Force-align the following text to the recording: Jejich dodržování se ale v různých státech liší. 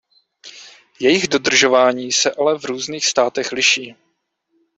Jejich 0.99 1.27
dodržování 1.27 2.11
se 2.11 2.31
ale 2.31 2.59
v 2.59 2.63
různých 2.65 3.05
státech 3.05 3.51
liší. 3.51 3.95